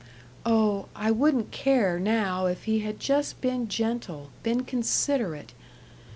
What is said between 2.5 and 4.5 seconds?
he had just been gentle,